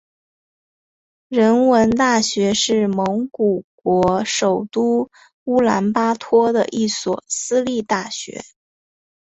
[1.27, 5.11] 人文大学是蒙古国首都
[5.43, 8.41] 乌兰巴托的一所私立大学。